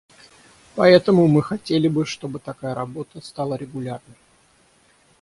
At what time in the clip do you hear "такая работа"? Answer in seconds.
2.39-3.21